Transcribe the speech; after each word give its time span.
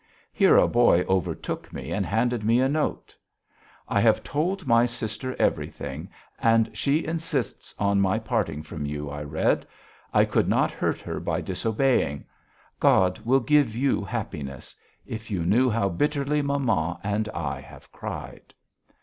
Here 0.33 0.57
a 0.57 0.67
boy 0.67 1.03
overtook 1.07 1.71
me 1.71 1.91
and 1.91 2.03
handed 2.07 2.43
me 2.43 2.59
a 2.59 2.67
note: 2.67 3.15
"I 3.87 4.01
have 4.01 4.23
told 4.23 4.65
my 4.65 4.87
sister 4.87 5.35
everything 5.37 6.09
and 6.39 6.75
she 6.75 7.05
insists 7.05 7.75
on 7.77 8.01
my 8.01 8.17
parting 8.17 8.63
from 8.63 8.87
you," 8.87 9.11
I 9.11 9.21
read. 9.21 9.63
"I 10.11 10.25
could 10.25 10.47
not 10.47 10.71
hurt 10.71 11.01
her 11.01 11.19
by 11.19 11.41
disobeying. 11.41 12.25
God 12.79 13.19
will 13.19 13.41
give 13.41 13.75
you 13.75 14.03
happiness. 14.03 14.73
If 15.05 15.29
you 15.29 15.45
knew 15.45 15.69
how 15.69 15.87
bitterly 15.89 16.41
mamma 16.41 16.99
and 17.03 17.29
I 17.29 17.61
have 17.61 17.91
cried." 17.91 18.55